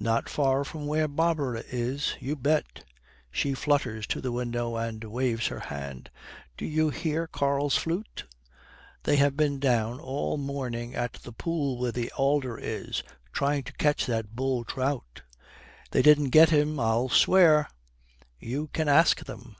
'Not 0.00 0.28
far 0.28 0.64
from 0.64 0.88
where 0.88 1.06
Barbara 1.06 1.62
is, 1.70 2.16
you 2.18 2.34
bet.' 2.34 2.82
She 3.30 3.54
flutters 3.54 4.08
to 4.08 4.20
the 4.20 4.32
window 4.32 4.74
and 4.74 5.04
waves 5.04 5.46
her 5.46 5.60
hand. 5.60 6.10
'Do 6.56 6.66
you 6.66 6.90
hear 6.90 7.28
Karl's 7.28 7.76
flute? 7.76 8.24
They 9.04 9.14
have 9.18 9.36
been 9.36 9.60
down 9.60 10.00
all 10.00 10.36
the 10.36 10.42
morning 10.42 10.96
at 10.96 11.12
the 11.22 11.30
pool 11.30 11.78
where 11.78 11.92
the 11.92 12.10
alder 12.16 12.58
is, 12.60 13.04
trying 13.32 13.62
to 13.62 13.72
catch 13.74 14.04
that 14.06 14.34
bull 14.34 14.64
trout.' 14.64 15.22
'They 15.92 16.02
didn't 16.02 16.30
get 16.30 16.50
him, 16.50 16.80
I'll 16.80 17.08
swear!' 17.08 17.68
'You 18.40 18.66
can 18.72 18.88
ask 18.88 19.24
them.' 19.26 19.54